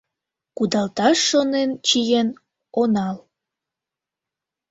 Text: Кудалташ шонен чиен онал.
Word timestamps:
Кудалташ 0.57 1.17
шонен 1.29 1.69
чиен 1.87 2.29
онал. 2.81 3.17